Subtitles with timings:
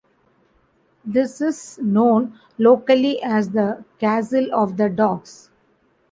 [1.05, 5.51] This is known locally as the Castle of the Dogs.